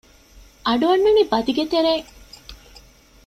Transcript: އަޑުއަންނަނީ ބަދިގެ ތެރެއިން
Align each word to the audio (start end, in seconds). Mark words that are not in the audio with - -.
އަޑުއަންނަނީ 0.67 1.21
ބަދިގެ 1.31 1.63
ތެރެއިން 1.71 2.09